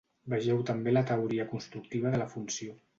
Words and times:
Vegeu 0.33 0.63
també 0.69 0.95
la 0.95 1.05
teoria 1.13 1.47
constructiva 1.55 2.17
de 2.19 2.27
la 2.27 2.31
funció. 2.37 2.79